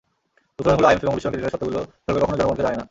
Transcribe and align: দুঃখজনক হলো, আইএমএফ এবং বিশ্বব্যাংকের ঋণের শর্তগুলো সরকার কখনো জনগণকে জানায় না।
দুঃখজনক 0.57 0.79
হলো, 0.79 0.87
আইএমএফ 0.89 0.99
এবং 1.05 1.13
বিশ্বব্যাংকের 1.17 1.41
ঋণের 1.45 1.53
শর্তগুলো 1.53 1.79
সরকার 2.05 2.21
কখনো 2.23 2.37
জনগণকে 2.39 2.63
জানায় 2.63 2.77
না। 2.77 2.79